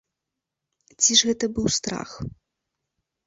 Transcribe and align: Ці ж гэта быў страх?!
Ці 1.01 1.11
ж 1.19 1.29
гэта 1.29 1.45
быў 1.57 1.67
страх?! 1.77 2.09